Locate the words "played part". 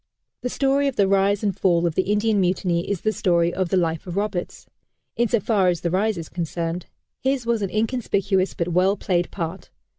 8.97-9.69